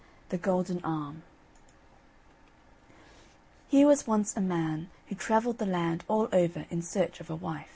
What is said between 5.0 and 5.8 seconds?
who travelled the